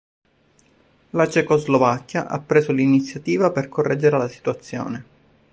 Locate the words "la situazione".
4.17-5.05